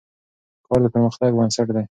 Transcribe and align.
کار 0.67 0.79
د 0.83 0.85
پرمختګ 0.93 1.31
بنسټ 1.37 1.67
دی. 1.75 1.79